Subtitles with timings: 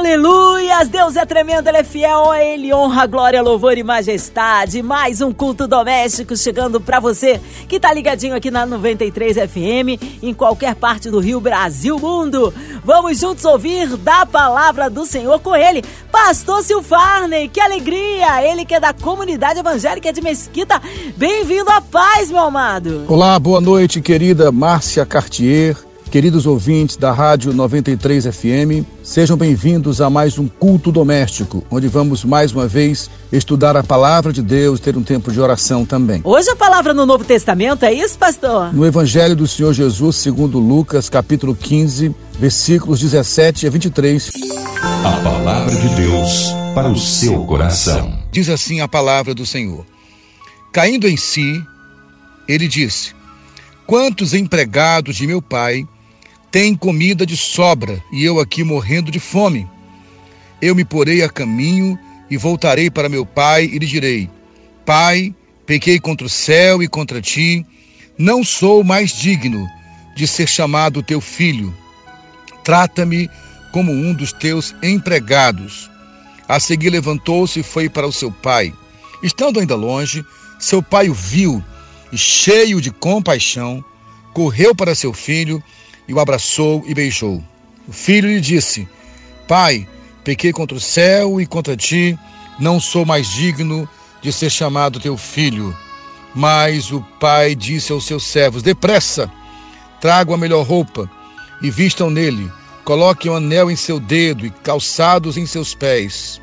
[0.00, 0.88] Aleluias!
[0.88, 4.80] Deus é tremendo, Ele é fiel, a Ele honra, glória, louvor e majestade.
[4.80, 7.38] Mais um culto doméstico chegando para você
[7.68, 12.50] que tá ligadinho aqui na 93 FM, em qualquer parte do Rio, Brasil, mundo.
[12.82, 17.50] Vamos juntos ouvir da palavra do Senhor com Ele, Pastor Silfarney.
[17.50, 18.42] Que alegria!
[18.42, 20.80] Ele que é da comunidade evangélica de Mesquita.
[21.14, 23.04] Bem-vindo à paz, meu amado.
[23.06, 25.76] Olá, boa noite, querida Márcia Cartier
[26.10, 32.24] Queridos ouvintes da Rádio 93 FM, sejam bem-vindos a mais um culto doméstico, onde vamos
[32.24, 36.20] mais uma vez estudar a palavra de Deus, ter um tempo de oração também.
[36.24, 38.74] Hoje a palavra no Novo Testamento é isso, pastor?
[38.74, 44.30] No Evangelho do Senhor Jesus, segundo Lucas, capítulo 15, versículos 17 a 23.
[44.82, 48.18] A palavra de Deus para o seu coração.
[48.32, 49.86] Diz assim a palavra do Senhor:
[50.72, 51.62] Caindo em si,
[52.48, 53.12] ele disse:
[53.86, 55.86] Quantos empregados de meu pai
[56.50, 59.68] tem comida de sobra e eu aqui morrendo de fome.
[60.60, 61.98] Eu me porei a caminho
[62.28, 64.28] e voltarei para meu pai e lhe direi:
[64.84, 65.34] Pai,
[65.64, 67.64] pequei contra o céu e contra ti,
[68.18, 69.66] não sou mais digno
[70.16, 71.74] de ser chamado teu filho.
[72.64, 73.30] Trata-me
[73.72, 75.88] como um dos teus empregados.
[76.48, 78.74] A seguir levantou-se e foi para o seu pai.
[79.22, 80.24] Estando ainda longe,
[80.58, 81.62] seu pai o viu
[82.12, 83.84] e, cheio de compaixão,
[84.34, 85.62] correu para seu filho
[86.10, 87.40] e o abraçou e beijou.
[87.86, 88.88] O filho lhe disse:
[89.46, 89.86] Pai,
[90.24, 92.18] pequei contra o céu e contra ti,
[92.58, 93.88] não sou mais digno
[94.20, 95.74] de ser chamado teu filho.
[96.34, 99.30] Mas o pai disse aos seus servos: Depressa,
[100.00, 101.08] tragam a melhor roupa
[101.62, 102.50] e vistam nele.
[102.84, 106.40] Coloquem um anel em seu dedo e calçados em seus pés.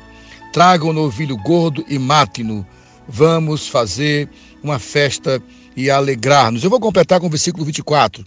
[0.50, 2.66] Tragam o novilho gordo e matem-no.
[3.06, 4.30] Vamos fazer
[4.62, 5.42] uma festa
[5.76, 6.64] e alegrar-nos.
[6.64, 8.24] Eu vou completar com o versículo 24.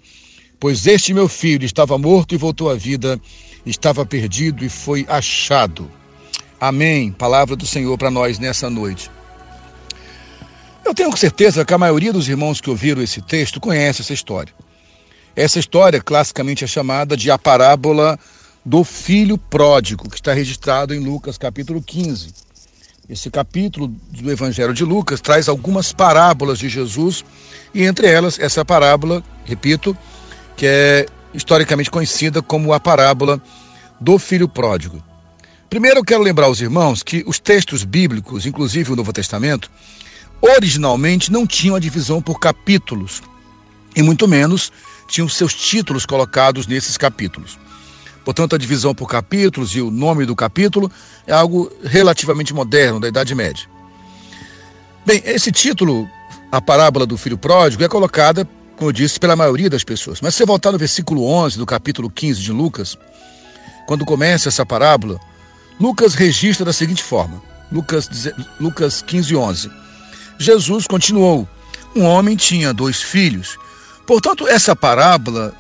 [0.62, 3.20] Pois este meu filho estava morto e voltou à vida,
[3.66, 5.92] estava perdido e foi achado.
[6.60, 7.12] Amém.
[7.12, 9.10] Palavra do Senhor para nós nessa noite.
[10.86, 14.54] Eu tenho certeza que a maioria dos irmãos que ouviram esse texto conhece essa história.
[15.36, 18.20] Essa história classicamente é chamada de a parábola
[18.64, 22.36] do filho pródigo, que está registrado em Lucas capítulo 15.
[23.10, 27.26] Esse capítulo do Evangelho de Lucas traz algumas parábolas de Jesus
[27.74, 29.98] e entre elas essa parábola, repito,
[30.62, 33.42] que é historicamente conhecida como a parábola
[34.00, 35.04] do filho pródigo.
[35.68, 39.72] Primeiro eu quero lembrar aos irmãos que os textos bíblicos, inclusive o Novo Testamento,
[40.40, 43.24] originalmente não tinham a divisão por capítulos,
[43.96, 44.72] e muito menos
[45.08, 47.58] tinham seus títulos colocados nesses capítulos.
[48.24, 50.92] Portanto, a divisão por capítulos e o nome do capítulo
[51.26, 53.66] é algo relativamente moderno, da Idade Média.
[55.08, 56.08] Bem, esse título,
[56.52, 58.48] a parábola do filho pródigo, é colocada
[58.82, 60.22] como eu disse, pela maioria das pessoas.
[60.22, 62.98] Mas se você voltar no versículo 11 do capítulo 15 de Lucas,
[63.86, 65.20] quando começa essa parábola,
[65.80, 67.40] Lucas registra da seguinte forma:
[67.72, 68.10] Lucas,
[68.60, 69.72] Lucas 15, 11.
[70.40, 71.48] Jesus continuou:
[71.96, 73.56] Um homem tinha dois filhos.
[74.08, 75.54] Portanto, essa parábola,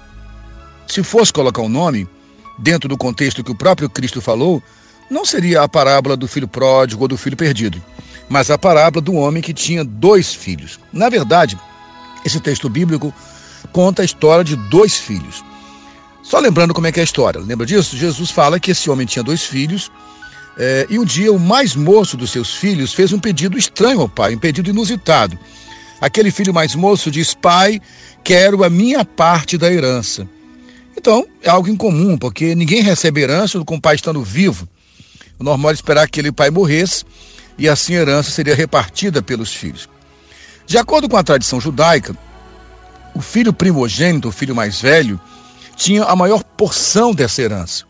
[0.87, 2.09] se fosse colocar um nome,
[2.57, 4.63] dentro do contexto que o próprio Cristo falou,
[5.11, 7.79] não seria a parábola do filho pródigo ou do filho perdido,
[8.27, 10.79] mas a parábola do homem que tinha dois filhos.
[10.91, 11.55] Na verdade,
[12.25, 13.13] esse texto bíblico
[13.71, 15.43] conta a história de dois filhos.
[16.23, 17.41] Só lembrando como é que é a história.
[17.41, 17.97] Lembra disso?
[17.97, 19.91] Jesus fala que esse homem tinha dois filhos
[20.57, 24.09] é, e um dia o mais moço dos seus filhos fez um pedido estranho ao
[24.09, 25.37] pai, um pedido inusitado.
[25.99, 27.79] Aquele filho mais moço diz: Pai,
[28.23, 30.27] quero a minha parte da herança.
[30.97, 34.67] Então, é algo incomum, porque ninguém recebe herança com o pai estando vivo.
[35.39, 37.05] O normal era esperar que aquele pai morresse
[37.57, 39.87] e assim a herança seria repartida pelos filhos.
[40.65, 42.15] De acordo com a tradição judaica,
[43.13, 45.19] o filho primogênito, o filho mais velho,
[45.75, 47.85] tinha a maior porção dessa herança.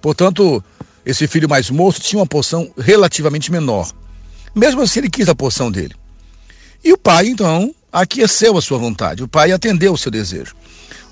[0.00, 0.62] Portanto,
[1.04, 3.90] esse filho mais moço tinha uma porção relativamente menor.
[4.54, 5.94] Mesmo assim, ele quis a porção dele.
[6.82, 9.22] E o pai, então, aqueceu a sua vontade.
[9.22, 10.54] O pai atendeu o seu desejo.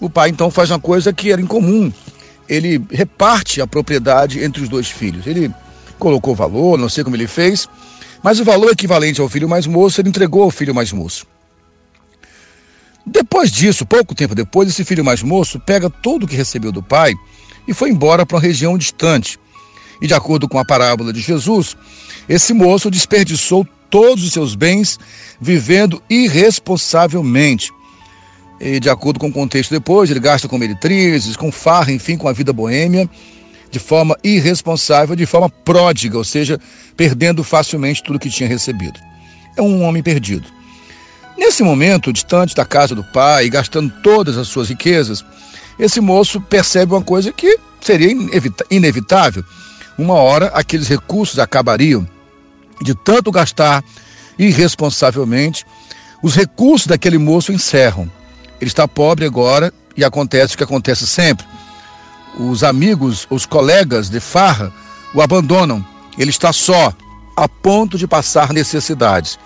[0.01, 1.93] O pai, então, faz uma coisa que era incomum.
[2.49, 5.27] Ele reparte a propriedade entre os dois filhos.
[5.27, 5.53] Ele
[5.99, 7.69] colocou valor, não sei como ele fez,
[8.25, 11.27] mas o valor equivalente ao filho mais moço ele entregou ao filho mais moço.
[13.07, 16.83] Depois disso, pouco tempo depois, esse filho mais moço pega tudo o que recebeu do
[16.83, 17.13] pai
[17.69, 19.39] e foi embora para uma região distante.
[20.01, 21.77] E de acordo com a parábola de Jesus,
[22.27, 24.99] esse moço desperdiçou todos os seus bens
[25.39, 27.71] vivendo irresponsavelmente.
[28.59, 32.27] E de acordo com o contexto depois, ele gasta com meretrizes, com farra, enfim, com
[32.27, 33.09] a vida boêmia.
[33.75, 36.61] De forma irresponsável, de forma pródiga, ou seja,
[36.97, 39.01] perdendo facilmente tudo que tinha recebido.
[39.57, 40.47] É um homem perdido.
[41.37, 45.25] Nesse momento, distante da casa do pai, gastando todas as suas riquezas,
[45.77, 48.17] esse moço percebe uma coisa que seria
[48.71, 49.45] inevitável.
[49.99, 52.07] Uma hora aqueles recursos acabariam
[52.81, 53.83] de tanto gastar
[54.39, 55.67] irresponsavelmente,
[56.23, 58.09] os recursos daquele moço encerram.
[58.61, 61.45] Ele está pobre agora e acontece o que acontece sempre.
[62.39, 64.73] Os amigos, os colegas de farra
[65.15, 65.85] o abandonam.
[66.19, 66.93] Ele está só,
[67.37, 69.39] a ponto de passar necessidades.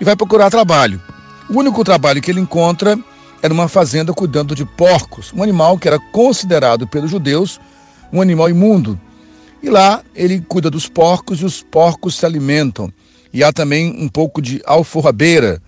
[0.00, 1.00] E vai procurar trabalho.
[1.48, 2.98] O único trabalho que ele encontra
[3.42, 7.60] é numa fazenda cuidando de porcos, um animal que era considerado pelos judeus
[8.12, 8.98] um animal imundo.
[9.62, 12.92] E lá ele cuida dos porcos e os porcos se alimentam.
[13.32, 15.60] E há também um pouco de alforrabeira.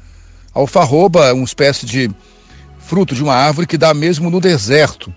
[0.55, 2.11] Alfarroba é uma espécie de
[2.79, 5.13] fruto de uma árvore que dá mesmo no deserto.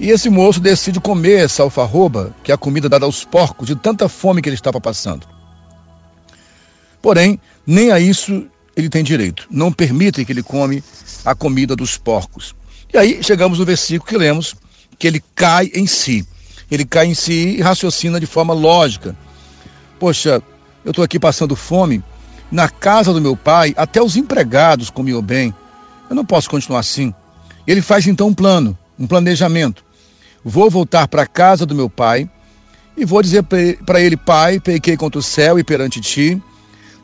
[0.00, 3.76] E esse moço decide comer essa alfarroba, que é a comida dada aos porcos, de
[3.76, 5.28] tanta fome que ele estava passando.
[7.02, 9.46] Porém, nem a isso ele tem direito.
[9.50, 10.82] Não permitem que ele come
[11.22, 12.54] a comida dos porcos.
[12.90, 14.54] E aí chegamos no versículo que lemos,
[14.98, 16.26] que ele cai em si.
[16.70, 19.14] Ele cai em si e raciocina de forma lógica.
[19.98, 20.42] Poxa,
[20.82, 22.02] eu estou aqui passando fome,
[22.50, 25.54] na casa do meu pai, até os empregados comiam bem.
[26.08, 27.12] Eu não posso continuar assim.
[27.66, 29.89] Ele faz então um plano, um planejamento.
[30.44, 32.28] Vou voltar para a casa do meu pai
[32.96, 33.44] e vou dizer
[33.84, 36.40] para ele: Pai, pequei contra o céu e perante ti.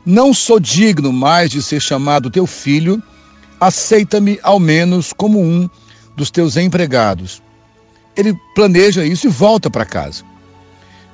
[0.05, 3.01] Não sou digno mais de ser chamado teu filho.
[3.59, 5.69] Aceita-me ao menos como um
[6.15, 7.41] dos teus empregados.
[8.15, 10.23] Ele planeja isso e volta para casa.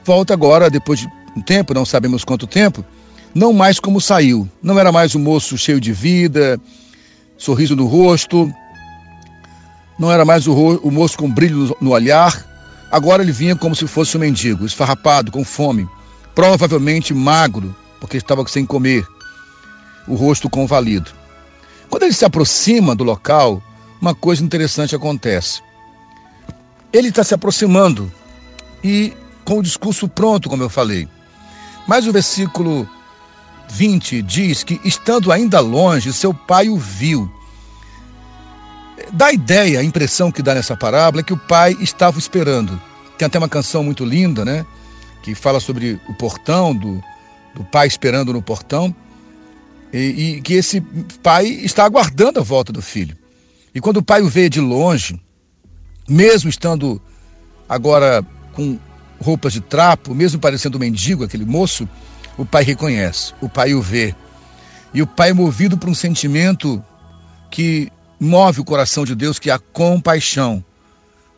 [0.06, 2.86] Volta agora, depois de um tempo, não sabemos quanto tempo,
[3.34, 4.48] não mais como saiu.
[4.62, 6.60] Não era mais um moço cheio de vida,
[7.38, 8.54] sorriso no rosto,
[9.98, 12.46] não era mais o, o moço com brilho no olhar,
[12.92, 15.88] agora ele vinha como se fosse um mendigo, esfarrapado, com fome,
[16.34, 19.08] provavelmente magro, porque estava sem comer,
[20.08, 21.12] o rosto convalido.
[21.90, 23.62] Quando ele se aproxima do local,
[24.02, 25.62] uma coisa interessante acontece.
[26.92, 28.12] Ele está se aproximando
[28.84, 29.14] e
[29.46, 31.08] com o discurso pronto, como eu falei.
[31.88, 32.88] Mas o versículo
[33.70, 37.32] 20 diz que, estando ainda longe, seu pai o viu.
[39.14, 42.82] Dá a ideia, a impressão que dá nessa parábola é que o pai estava esperando.
[43.16, 44.66] Tem até uma canção muito linda, né?
[45.22, 47.00] Que fala sobre o portão, do,
[47.54, 48.94] do pai esperando no portão.
[49.94, 49.98] E,
[50.38, 50.82] e que esse
[51.22, 53.16] pai está aguardando a volta do filho.
[53.76, 55.22] E quando o pai o vê de longe,
[56.10, 57.00] mesmo estando
[57.70, 58.80] agora com
[59.22, 61.88] roupas de trapo, mesmo parecendo um mendigo, aquele moço,
[62.36, 64.16] o pai reconhece, o pai o vê.
[64.92, 66.84] E o pai movido por um sentimento
[67.52, 70.64] que move o coração de Deus, que é a compaixão.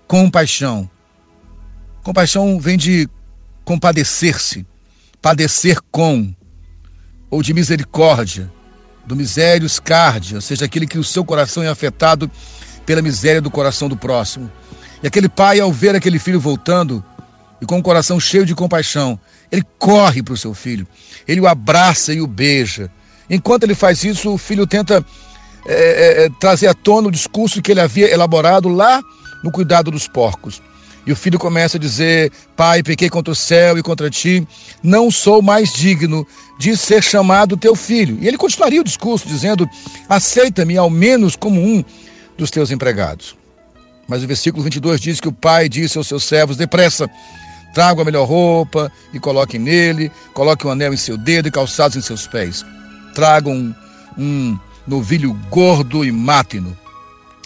[0.07, 0.89] Compaixão.
[2.03, 3.09] Compaixão vem de
[3.63, 4.65] compadecer-se,
[5.21, 6.33] padecer com,
[7.31, 8.51] ou de misericórdia,
[9.05, 12.29] do misérios cardia, ou seja, aquele que o seu coração é afetado
[12.85, 14.51] pela miséria do coração do próximo.
[15.01, 17.03] E aquele pai, ao ver aquele filho voltando,
[17.61, 19.19] e com o coração cheio de compaixão,
[19.51, 20.87] ele corre para o seu filho,
[21.27, 22.91] ele o abraça e o beija.
[23.29, 25.03] Enquanto ele faz isso, o filho tenta
[25.65, 29.01] é, é, é, trazer à tona o discurso que ele havia elaborado lá
[29.43, 30.61] no cuidado dos porcos.
[31.05, 34.47] E o filho começa a dizer: Pai, pequei contra o céu e contra ti,
[34.81, 36.25] não sou mais digno
[36.59, 38.17] de ser chamado teu filho.
[38.21, 39.69] E ele continuaria o discurso dizendo:
[40.09, 41.83] Aceita-me ao menos como um
[42.37, 43.35] dos teus empregados.
[44.07, 47.09] Mas o versículo 22 diz que o pai disse aos seus servos: Depressa,
[47.75, 51.97] Traga a melhor roupa e coloquem nele, coloque um anel em seu dedo e calçados
[51.97, 52.65] em seus pés.
[53.13, 53.75] Tragam um,
[54.17, 56.77] um novilho gordo e mátino.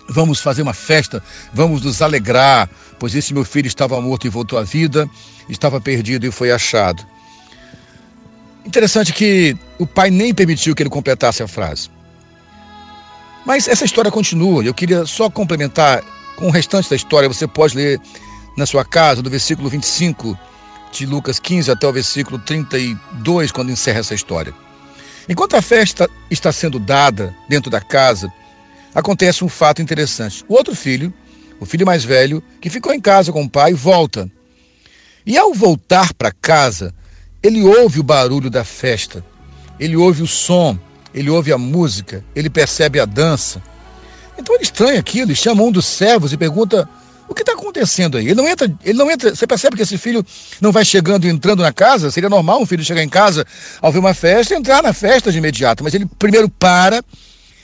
[0.08, 4.58] Vamos fazer uma festa, vamos nos alegrar, pois esse meu filho estava morto e voltou
[4.58, 5.10] à vida,
[5.48, 7.06] estava perdido e foi achado.
[8.66, 11.90] Interessante que o pai nem permitiu que ele completasse a frase.
[13.46, 14.64] Mas essa história continua.
[14.64, 16.04] Eu queria só complementar
[16.36, 17.28] com o restante da história.
[17.28, 18.00] Você pode ler
[18.58, 20.38] na sua casa, do versículo 25
[20.92, 24.54] de Lucas 15 até o versículo 32, quando encerra essa história.
[25.30, 28.34] Enquanto a festa está sendo dada dentro da casa,
[28.96, 30.44] acontece um fato interessante.
[30.48, 31.14] O outro filho,
[31.60, 34.28] o filho mais velho, que ficou em casa com o pai, volta.
[35.24, 36.96] E ao voltar para casa,
[37.44, 39.24] ele ouve o barulho da festa,
[39.80, 40.78] ele ouve o som,
[41.14, 43.62] ele ouve a música, ele percebe a dança.
[44.36, 46.90] Então ele estranha aquilo, ele chama um dos servos e pergunta
[47.30, 48.26] o que está acontecendo aí?
[48.26, 49.36] Ele não entra, ele não entra.
[49.36, 50.26] Você percebe que esse filho
[50.60, 52.10] não vai chegando e entrando na casa?
[52.10, 53.46] Seria normal um filho chegar em casa
[53.80, 55.84] ao ver uma festa e entrar na festa de imediato.
[55.84, 57.04] Mas ele primeiro para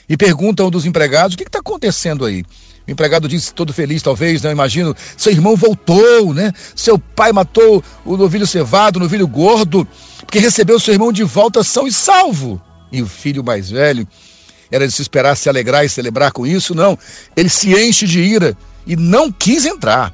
[0.08, 2.44] e pergunta a um dos empregados: o que está acontecendo aí?
[2.86, 4.52] O empregado disse, todo feliz, talvez, não né?
[4.52, 4.94] imagino.
[5.16, 6.52] Seu irmão voltou, né?
[6.76, 9.86] Seu pai matou o novilho cevado, o novilho gordo,
[10.20, 12.62] porque recebeu seu irmão de volta são e salvo.
[12.92, 14.06] E o filho mais velho
[14.70, 16.96] era de se esperar se alegrar e celebrar com isso, não.
[17.36, 18.56] Ele se enche de ira
[18.86, 20.12] e não quis entrar.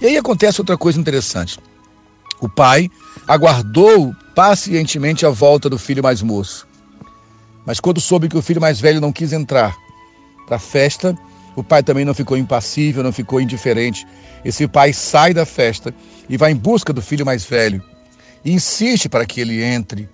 [0.00, 1.58] E aí acontece outra coisa interessante.
[2.40, 2.88] O pai
[3.28, 6.66] aguardou pacientemente a volta do filho mais moço.
[7.66, 9.76] Mas quando soube que o filho mais velho não quis entrar
[10.46, 11.14] para a festa,
[11.54, 14.06] o pai também não ficou impassível, não ficou indiferente.
[14.44, 15.94] Esse pai sai da festa
[16.28, 17.82] e vai em busca do filho mais velho
[18.44, 20.08] e insiste para que ele entre.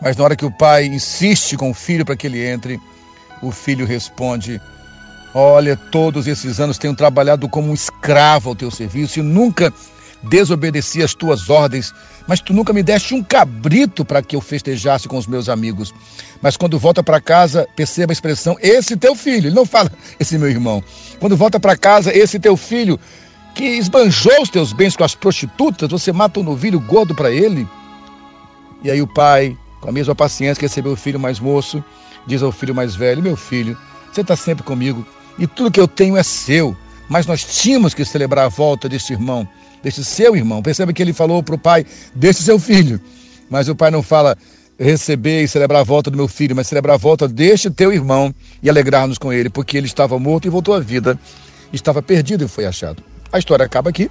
[0.00, 2.80] Mas na hora que o pai insiste com o filho para que ele entre,
[3.42, 4.60] o filho responde:
[5.34, 9.72] Olha, todos esses anos tenho trabalhado como um escravo ao teu serviço e nunca
[10.22, 11.94] desobedeci às tuas ordens,
[12.26, 15.94] mas tu nunca me deste um cabrito para que eu festejasse com os meus amigos.
[16.42, 19.48] Mas quando volta para casa, perceba a expressão, esse teu filho.
[19.48, 20.82] Ele não fala, esse meu irmão.
[21.20, 22.98] Quando volta para casa, esse teu filho,
[23.54, 27.68] que esbanjou os teus bens com as prostitutas, você mata um novilho gordo para ele.
[28.82, 31.84] E aí o pai, com a mesma paciência que recebeu o filho mais moço,
[32.26, 33.76] diz ao filho mais velho: Meu filho,
[34.12, 35.06] você está sempre comigo
[35.38, 36.76] e tudo que eu tenho é seu.
[37.08, 39.48] Mas nós tínhamos que celebrar a volta deste irmão,
[39.82, 40.62] deste seu irmão.
[40.62, 43.00] Perceba que ele falou para o pai deste seu filho.
[43.48, 44.36] Mas o pai não fala,
[44.78, 48.34] receber e celebrar a volta do meu filho, mas celebrar a volta deste teu irmão
[48.62, 51.18] e alegrar-nos com ele, porque ele estava morto e voltou à vida,
[51.72, 53.02] estava perdido e foi achado.
[53.32, 54.10] A história acaba aqui.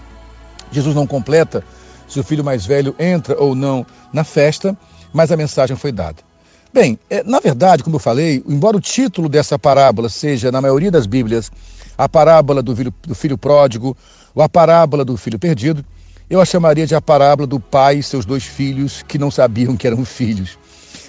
[0.71, 1.63] Jesus não completa
[2.07, 4.77] se o filho mais velho entra ou não na festa,
[5.13, 6.26] mas a mensagem foi dada.
[6.77, 10.91] Bem, é, na verdade, como eu falei, embora o título dessa parábola seja, na maioria
[10.91, 11.51] das Bíblias,
[11.97, 13.97] a parábola do filho, do filho pródigo
[14.35, 15.83] ou a parábola do filho perdido,
[16.29, 19.75] eu a chamaria de a parábola do pai e seus dois filhos que não sabiam
[19.75, 20.55] que eram filhos.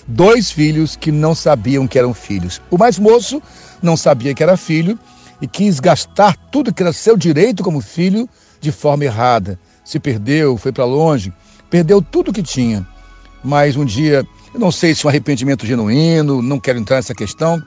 [0.06, 2.62] Dois filhos que não sabiam que eram filhos.
[2.70, 3.42] O mais moço
[3.82, 4.98] não sabia que era filho
[5.38, 8.26] e quis gastar tudo que era seu direito como filho
[8.58, 9.60] de forma errada.
[9.84, 11.30] Se perdeu, foi para longe,
[11.68, 12.88] perdeu tudo que tinha.
[13.44, 14.26] Mas um dia,
[14.58, 17.62] eu não sei se um arrependimento genuíno, não quero entrar nessa questão.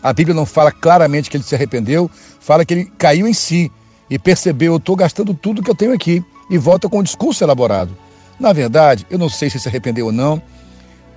[0.00, 3.72] A Bíblia não fala claramente que ele se arrependeu, fala que ele caiu em si
[4.08, 7.42] e percebeu: eu estou gastando tudo que eu tenho aqui e volta com um discurso
[7.42, 7.90] elaborado.
[8.38, 10.40] Na verdade, eu não sei se se arrependeu ou não.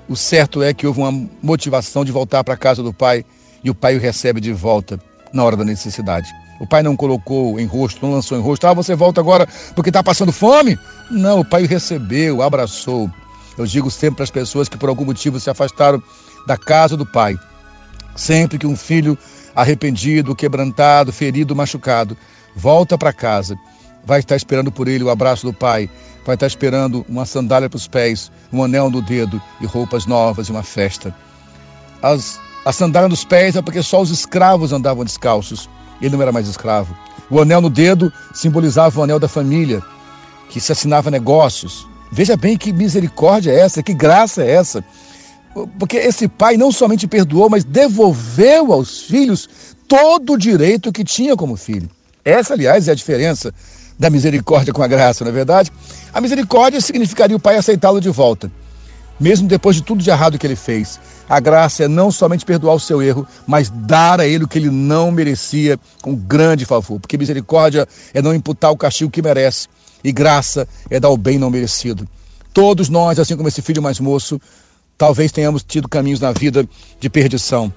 [0.10, 3.24] O certo é que houve uma motivação de voltar para a casa do pai
[3.63, 5.00] e o pai o recebe de volta
[5.32, 6.28] na hora da necessidade.
[6.60, 9.92] O pai não colocou em rosto, não lançou em rosto, ah, você volta agora porque
[9.92, 10.80] está passando fome?
[11.12, 13.08] Não, o pai o recebeu, abraçou.
[13.58, 16.01] Eu digo sempre para as pessoas que por algum motivo se afastaram
[16.48, 17.38] da casa do pai.
[18.15, 19.17] Sempre que um filho
[19.55, 22.17] arrependido, quebrantado, ferido, machucado,
[22.55, 23.58] volta para casa
[24.03, 25.89] vai estar esperando por ele o abraço do pai,
[26.25, 30.48] vai estar esperando uma sandália para os pés, um anel no dedo e roupas novas
[30.48, 31.15] e uma festa.
[32.01, 35.70] As, a sandália nos pés é porque só os escravos andavam descalços.
[36.01, 36.96] Ele não era mais escravo.
[37.29, 39.81] O anel no dedo simbolizava o anel da família,
[40.50, 41.88] que se assinava negócios.
[42.12, 44.84] Veja bem que misericórdia é essa, que graça é essa.
[45.80, 49.50] Porque esse pai não somente perdoou, mas devolveu aos filhos
[49.88, 51.89] todo o direito que tinha como filho.
[52.24, 53.53] Essa, aliás, é a diferença
[53.98, 55.72] da misericórdia com a graça, não é verdade?
[56.13, 58.51] A misericórdia significaria o pai aceitá-lo de volta,
[59.20, 61.00] mesmo depois de tudo de errado que ele fez.
[61.30, 64.58] A graça é não somente perdoar o seu erro, mas dar a ele o que
[64.58, 67.00] ele não merecia com grande favor.
[67.00, 69.68] Porque misericórdia é não imputar o castigo que merece,
[70.03, 72.08] e graça é dar o bem não merecido.
[72.53, 74.39] Todos nós, assim como esse filho mais moço,
[74.98, 76.67] talvez tenhamos tido caminhos na vida
[77.00, 77.74] de perdição.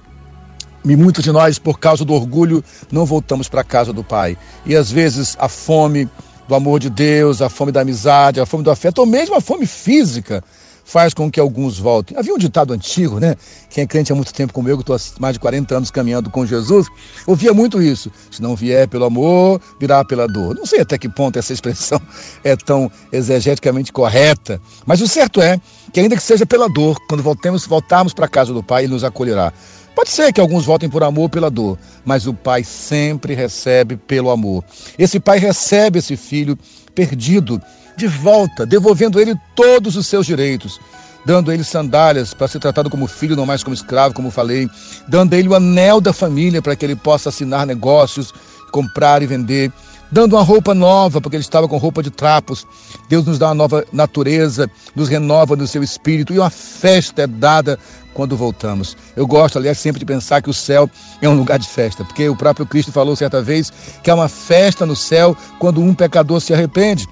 [0.83, 4.37] E muitos de nós, por causa do orgulho, não voltamos para a casa do Pai.
[4.65, 6.07] E às vezes a fome
[6.47, 9.41] do amor de Deus, a fome da amizade, a fome do afeto, ou mesmo a
[9.41, 10.43] fome física,
[10.85, 12.17] faz com que alguns voltem.
[12.17, 13.35] Havia um ditado antigo, né?
[13.69, 16.45] Quem é crente há muito tempo comigo, estou há mais de 40 anos caminhando com
[16.45, 16.87] Jesus,
[17.25, 18.11] ouvia muito isso.
[18.31, 20.55] Se não vier pelo amor, virá pela dor.
[20.55, 21.99] Não sei até que ponto essa expressão
[22.43, 25.59] é tão exegeticamente correta, mas o certo é
[25.91, 28.93] que, ainda que seja pela dor, quando voltemos, voltarmos para a casa do Pai, Ele
[28.93, 29.51] nos acolherá.
[29.95, 34.29] Pode ser que alguns votem por amor pela dor, mas o pai sempre recebe pelo
[34.29, 34.61] amor.
[34.99, 36.59] Esse pai recebe esse filho
[36.93, 37.61] perdido
[37.97, 40.79] de volta, devolvendo a ele todos os seus direitos,
[41.25, 44.69] dando a ele sandálias para ser tratado como filho, não mais como escravo, como falei,
[45.07, 48.33] dando a ele o anel da família para que ele possa assinar negócios,
[48.71, 49.71] comprar e vender,
[50.11, 52.65] dando uma roupa nova, porque ele estava com roupa de trapos.
[53.09, 57.27] Deus nos dá uma nova natureza, nos renova no seu espírito e uma festa é
[57.27, 57.79] dada
[58.13, 58.95] quando voltamos.
[59.15, 60.89] Eu gosto, aliás, sempre de pensar que o céu
[61.21, 63.71] é um lugar de festa, porque o próprio Cristo falou certa vez
[64.01, 67.07] que há uma festa no céu quando um pecador se arrepende.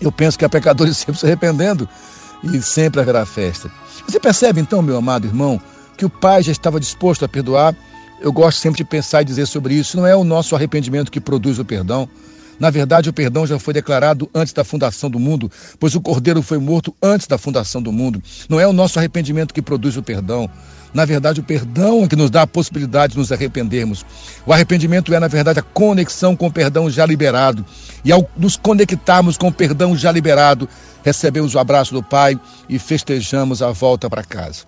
[0.00, 1.88] Eu penso que há pecadores sempre se arrependendo
[2.42, 3.70] e sempre haverá festa.
[4.06, 5.60] Você percebe então, meu amado irmão,
[5.96, 7.74] que o Pai já estava disposto a perdoar
[8.20, 11.20] eu gosto sempre de pensar e dizer sobre isso, não é o nosso arrependimento que
[11.20, 12.08] produz o perdão.
[12.60, 16.42] Na verdade, o perdão já foi declarado antes da fundação do mundo, pois o Cordeiro
[16.42, 18.22] foi morto antes da fundação do mundo.
[18.50, 20.48] Não é o nosso arrependimento que produz o perdão.
[20.92, 24.04] Na verdade, o perdão é que nos dá a possibilidade de nos arrependermos.
[24.44, 27.64] O arrependimento é, na verdade, a conexão com o perdão já liberado.
[28.04, 30.68] E ao nos conectarmos com o perdão já liberado,
[31.02, 32.38] recebemos o abraço do Pai
[32.68, 34.64] e festejamos a volta para casa.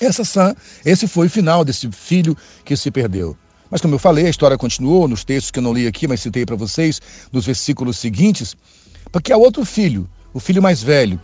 [0.00, 3.36] Essa, esse foi o final desse filho que se perdeu.
[3.72, 6.20] Mas como eu falei, a história continuou nos textos que eu não li aqui, mas
[6.20, 7.00] citei para vocês,
[7.32, 8.54] nos versículos seguintes,
[9.10, 11.18] porque há outro filho, o filho mais velho.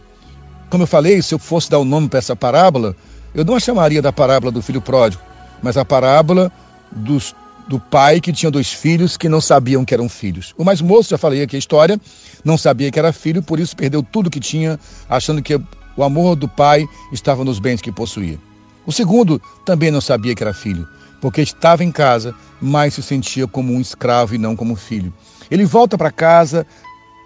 [0.71, 2.97] Como eu falei, se eu fosse dar o um nome para essa parábola,
[3.35, 5.23] eu não a chamaria da parábola do filho pródigo,
[5.63, 6.51] mas a parábola
[6.91, 7.37] dos,
[7.69, 10.55] do pai que tinha dois filhos que não sabiam que eram filhos.
[10.57, 12.01] O mais moço, já falei aqui a história,
[12.43, 15.55] não sabia que era filho, por isso perdeu tudo que tinha, achando que
[15.99, 18.39] o amor do pai estava nos bens que possuía.
[18.87, 20.89] O segundo também não sabia que era filho,
[21.21, 25.13] porque estava em casa, mas se sentia como um escravo e não como filho.
[25.51, 26.67] Ele volta para casa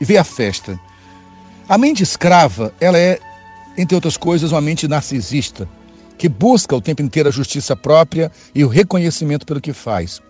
[0.01, 0.79] e vê a festa.
[1.69, 3.19] A mente escrava, ela é,
[3.77, 5.69] entre outras coisas, uma mente narcisista,
[6.19, 10.21] que busca o tempo inteiro a justiça própria e o reconhecimento pelo que faz.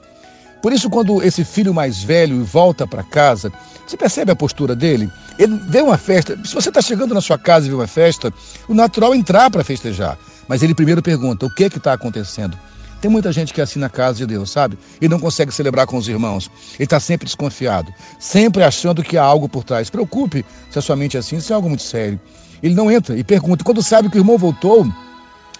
[0.63, 3.53] Por isso, quando esse filho mais velho volta para casa,
[3.85, 5.11] você percebe a postura dele?
[5.37, 6.39] Ele vê uma festa.
[6.45, 8.33] Se você está chegando na sua casa e vê uma festa,
[8.69, 10.17] o natural é entrar para festejar.
[10.47, 12.57] Mas ele primeiro pergunta: o que está acontecendo?
[13.03, 14.79] Tem muita gente que é assim na casa de Deus, sabe?
[15.01, 16.49] E não consegue celebrar com os irmãos.
[16.75, 19.91] Ele está sempre desconfiado, sempre achando que há algo por trás.
[19.91, 22.21] Preocupe se a sua mente é assim, isso é algo muito sério.
[22.63, 23.65] Ele não entra e pergunta.
[23.65, 24.87] Quando sabe que o irmão voltou,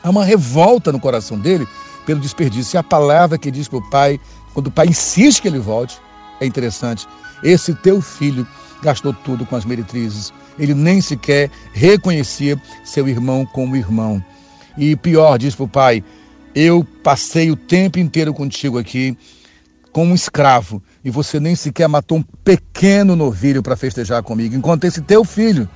[0.05, 1.67] há uma revolta no coração dele
[2.07, 2.77] pelo desperdício.
[2.77, 4.21] E a palavra que diz para o pai,
[4.55, 5.99] quando o pai insiste que ele volte,
[6.41, 7.09] é interessante.
[7.43, 8.47] Esse teu filho
[8.85, 10.33] gastou tudo com as meretrizes.
[10.61, 14.25] Ele nem sequer reconhecia seu irmão como irmão.
[14.79, 16.05] E pior, diz para o pai:
[16.55, 19.17] Eu passei o tempo inteiro contigo aqui
[19.91, 24.85] como um escravo e você nem sequer matou um pequeno novilho para festejar comigo, enquanto
[24.85, 25.69] esse teu filho,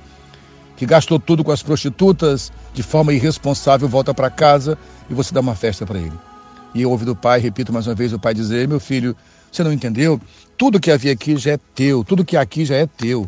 [0.75, 4.77] que gastou tudo com as prostitutas de forma irresponsável, volta para casa
[5.09, 6.13] e você dá uma festa para ele.
[6.75, 9.15] E eu ouvi do pai, repito mais uma vez, o pai dizer: Meu filho,
[9.51, 10.21] você não entendeu?
[10.57, 13.27] Tudo que havia aqui já é teu, tudo que há aqui já é teu.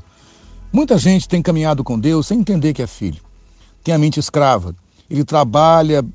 [0.71, 3.21] Muita gente tem caminhado com Deus sem entender que é filho.
[3.83, 4.75] Tem a mente escrava,
[5.09, 6.05] ele trabalha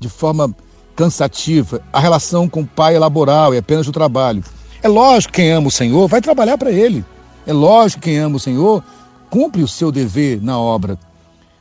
[0.00, 0.52] de forma
[0.96, 1.82] cansativa.
[1.92, 4.42] A relação com o pai é laboral, é apenas o trabalho.
[4.82, 7.04] É lógico que quem ama o Senhor vai trabalhar para ele.
[7.46, 8.82] É lógico que quem ama o Senhor
[9.28, 10.98] cumpre o seu dever na obra.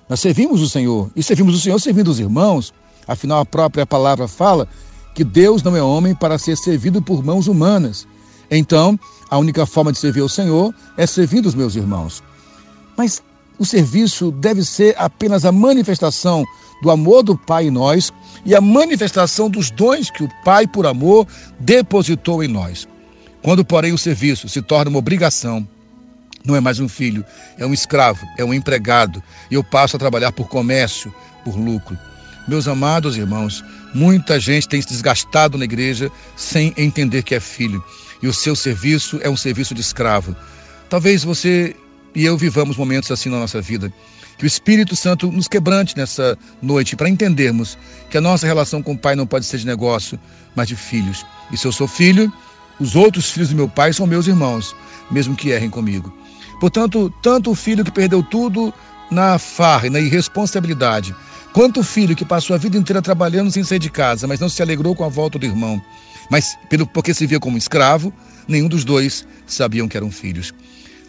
[0.07, 2.73] Nós servimos o Senhor e servimos o Senhor servindo os irmãos.
[3.07, 4.67] Afinal, a própria palavra fala
[5.13, 8.07] que Deus não é homem para ser servido por mãos humanas.
[8.49, 12.23] Então, a única forma de servir ao Senhor é servindo os meus irmãos.
[12.97, 13.21] Mas
[13.59, 16.43] o serviço deve ser apenas a manifestação
[16.81, 18.11] do amor do Pai em nós
[18.45, 21.27] e a manifestação dos dons que o Pai, por amor,
[21.59, 22.87] depositou em nós.
[23.41, 25.67] Quando, porém, o serviço se torna uma obrigação,
[26.45, 27.23] não é mais um filho,
[27.57, 31.13] é um escravo, é um empregado, e eu passo a trabalhar por comércio,
[31.43, 31.97] por lucro.
[32.47, 33.63] Meus amados irmãos,
[33.93, 37.83] muita gente tem se desgastado na igreja sem entender que é filho,
[38.21, 40.35] e o seu serviço é um serviço de escravo.
[40.89, 41.75] Talvez você
[42.15, 43.93] e eu vivamos momentos assim na nossa vida.
[44.39, 47.77] Que o Espírito Santo nos quebrante nessa noite para entendermos
[48.09, 50.17] que a nossa relação com o Pai não pode ser de negócio,
[50.55, 51.25] mas de filhos.
[51.51, 52.31] E se eu sou filho,
[52.79, 54.73] os outros filhos do meu pai são meus irmãos,
[55.11, 56.17] mesmo que errem comigo.
[56.59, 58.73] Portanto, tanto o filho que perdeu tudo
[59.11, 61.13] na farra e na irresponsabilidade,
[61.51, 64.47] quanto o filho que passou a vida inteira trabalhando sem sair de casa, mas não
[64.47, 65.81] se alegrou com a volta do irmão,
[66.29, 68.13] mas pelo, porque se via como escravo,
[68.47, 70.53] nenhum dos dois sabiam que eram filhos.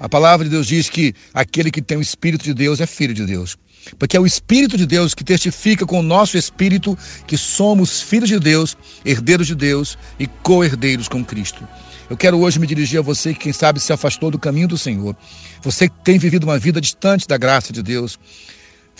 [0.01, 3.13] A palavra de Deus diz que aquele que tem o Espírito de Deus é filho
[3.13, 3.59] de Deus.
[3.99, 8.31] Porque é o Espírito de Deus que testifica com o nosso espírito que somos filhos
[8.31, 11.69] de Deus, herdeiros de Deus e co-herdeiros com Cristo.
[12.09, 14.79] Eu quero hoje me dirigir a você que, quem sabe, se afastou do caminho do
[14.79, 15.15] Senhor.
[15.63, 18.19] Você que tem vivido uma vida distante da graça de Deus,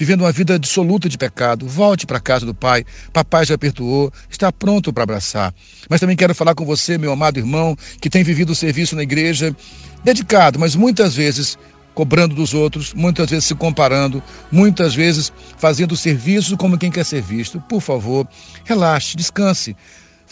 [0.01, 1.69] vivendo uma vida dissoluta de pecado.
[1.69, 2.87] Volte para a casa do Pai.
[3.13, 5.55] Papai já perdoou, está pronto para abraçar.
[5.91, 9.03] Mas também quero falar com você, meu amado irmão, que tem vivido o serviço na
[9.03, 9.55] igreja
[10.03, 11.59] dedicado, mas muitas vezes
[11.95, 17.21] cobrando dos outros, muitas vezes se comparando, muitas vezes fazendo serviço como quem quer ser
[17.21, 17.61] visto.
[17.61, 18.27] Por favor,
[18.65, 19.77] relaxe, descanse.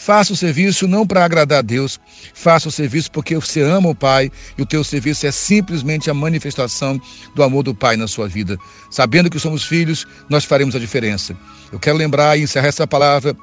[0.01, 1.99] Faça o serviço não para agradar a Deus,
[2.33, 6.13] faça o serviço porque você ama o Pai e o teu serviço é simplesmente a
[6.13, 6.99] manifestação
[7.35, 8.57] do amor do Pai na sua vida.
[8.89, 11.35] Sabendo que somos filhos, nós faremos a diferença.
[11.69, 13.35] Eu quero lembrar e encerrar essa palavra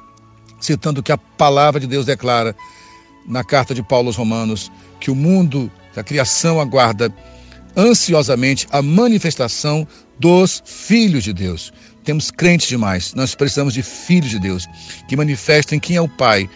[0.59, 2.55] citando que a palavra de Deus declara
[3.27, 7.13] na carta de Paulo aos Romanos que o mundo a criação aguarda
[7.75, 9.87] ansiosamente a manifestação
[10.19, 11.71] dos filhos de Deus.
[12.07, 14.65] Temos crentes demais, nós precisamos de filhos de Deus
[15.09, 16.49] que manifestem quem é o Pai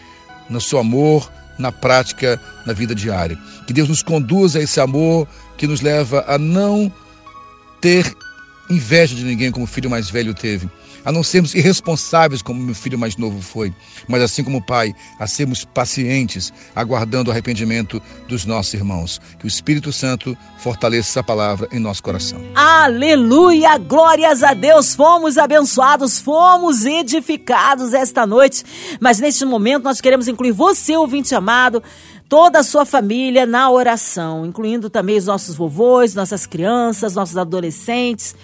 [0.48, 3.38] no seu amor, na prática, na vida diária.
[3.66, 6.90] Que Deus nos conduza a esse amor que nos leva a não
[7.82, 8.16] ter
[8.70, 10.70] inveja de ninguém como o filho mais velho teve,
[11.04, 13.72] a não sermos irresponsáveis como meu filho mais novo foi,
[14.08, 19.20] mas assim como o pai, a sermos pacientes, aguardando o arrependimento dos nossos irmãos.
[19.38, 22.40] Que o Espírito Santo fortaleça essa palavra em nosso coração.
[22.54, 23.76] Aleluia!
[23.78, 24.94] Glórias a Deus!
[24.94, 28.64] Fomos abençoados, fomos edificados esta noite.
[29.00, 31.82] Mas neste momento nós queremos incluir você, ouvinte amado,
[32.28, 38.34] toda a sua família na oração, incluindo também os nossos vovôs, nossas crianças, nossos adolescentes,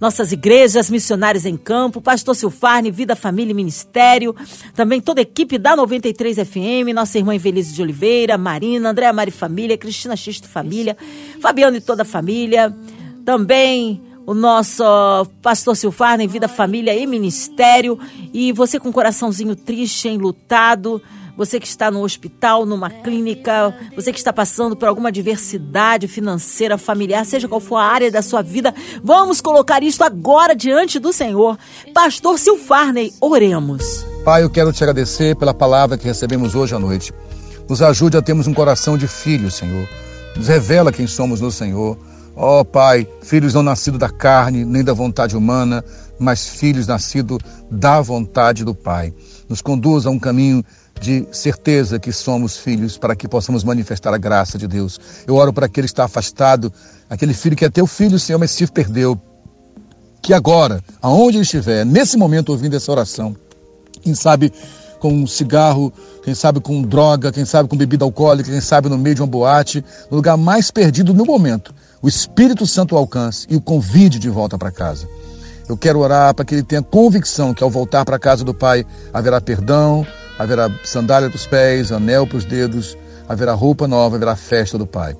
[0.00, 4.34] nossas igrejas, missionários em campo, Pastor Silfarne, Vida, Família e Ministério,
[4.74, 9.30] também toda a equipe da 93 FM, nossa irmã Invelise de Oliveira, Marina, Andréa Mari
[9.30, 10.96] Família, Cristina Xisto Família,
[11.38, 12.74] Fabiano e toda a família,
[13.26, 14.84] também o nosso
[15.42, 17.98] pastor Silfarne, Vida, Família e Ministério,
[18.32, 21.02] e você com um coraçãozinho triste, enlutado,
[21.36, 26.76] você que está no hospital, numa clínica, você que está passando por alguma adversidade financeira,
[26.76, 31.12] familiar, seja qual for a área da sua vida, vamos colocar isto agora diante do
[31.12, 31.58] Senhor.
[31.94, 34.04] Pastor Silfarney, oremos.
[34.24, 37.12] Pai, eu quero te agradecer pela palavra que recebemos hoje à noite.
[37.68, 39.88] Nos ajude a termos um coração de filho, Senhor.
[40.36, 41.96] Nos revela quem somos no Senhor.
[42.36, 45.84] Ó oh, Pai, filhos não nascidos da carne, nem da vontade humana,
[46.18, 47.38] mas filhos nascidos
[47.70, 49.12] da vontade do Pai.
[49.48, 50.64] Nos conduza a um caminho
[51.00, 55.00] de certeza que somos filhos para que possamos manifestar a graça de Deus.
[55.26, 56.72] Eu oro para aquele que está afastado,
[57.08, 59.18] aquele filho que é teu filho, Senhor, mas se perdeu.
[60.22, 63.34] Que agora, aonde ele estiver, nesse momento ouvindo essa oração,
[64.02, 64.52] quem sabe
[65.00, 65.90] com um cigarro,
[66.22, 69.26] quem sabe com droga, quem sabe com bebida alcoólica, quem sabe no meio de uma
[69.26, 74.18] boate, no lugar mais perdido no momento, o Espírito Santo o alcance e o convide
[74.18, 75.08] de volta para casa.
[75.66, 78.52] Eu quero orar para que ele tenha convicção que ao voltar para a casa do
[78.52, 78.84] Pai
[79.14, 80.06] haverá perdão,
[80.40, 82.96] haverá sandália para os pés, anel para os dedos,
[83.28, 85.14] haverá roupa nova, haverá festa do Pai.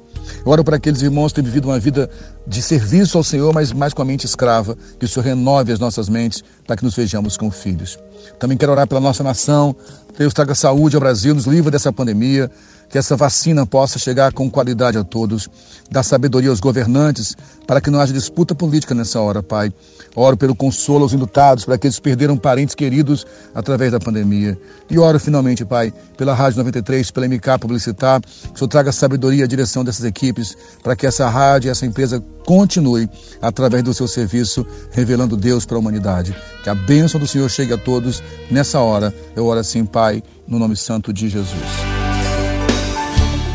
[0.44, 2.08] Eu oro para aqueles irmãos que têm vivido uma vida
[2.46, 5.78] de serviço ao Senhor, mas mais com a mente escrava, que o Senhor renove as
[5.78, 7.98] nossas mentes para que nos vejamos como filhos.
[8.38, 9.76] Também quero orar pela nossa nação,
[10.16, 12.50] Deus traga saúde ao Brasil, nos livre dessa pandemia,
[12.90, 15.48] que essa vacina possa chegar com qualidade a todos,
[15.88, 19.72] dar sabedoria aos governantes, para que não haja disputa política nessa hora, Pai.
[20.16, 23.24] Oro pelo consolo aos indutados, para que perderam parentes queridos
[23.54, 24.58] através da pandemia.
[24.90, 29.44] E oro finalmente, Pai, pela Rádio 93, pela MK Publicitar, que o Senhor traga sabedoria
[29.44, 33.08] à direção dessas equipes, para que essa rádio, essa empresa continue
[33.40, 36.34] através do seu serviço, revelando Deus para a humanidade.
[36.64, 39.14] Que a bênção do Senhor chegue a todos nessa hora.
[39.36, 41.89] Eu oro assim, Pai, no nome santo de Jesus.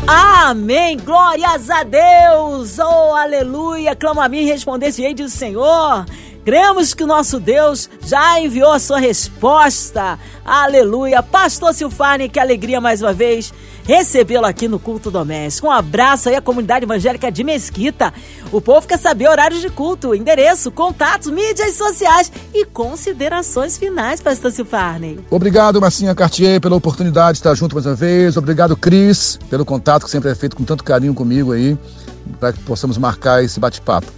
[0.08, 6.06] Amém, glórias a Deus, oh aleluia, clama a mim e respondesse ei diz o Senhor.
[6.46, 10.20] Cremos que o nosso Deus já enviou a sua resposta.
[10.46, 11.24] Aleluia.
[11.24, 13.52] Pastor Silfarne, que alegria mais uma vez
[13.84, 15.68] recebê-lo aqui no culto doméstico.
[15.68, 18.14] Um abraço aí à comunidade evangélica de Mesquita.
[18.52, 24.52] O povo quer saber horários de culto, endereço, contatos, mídias sociais e considerações finais, Pastor
[24.52, 25.20] Silfarne.
[25.30, 28.38] Obrigado, Marcinha Cartier, pela oportunidade de estar junto mais uma vez.
[28.38, 31.78] Obrigado, Cris, pelo contato que sempre é feito com tanto carinho comigo aí,
[32.40, 34.12] para que possamos marcar esse bate-papo.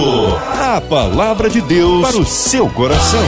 [0.59, 3.23] A palavra de Deus para o seu coração.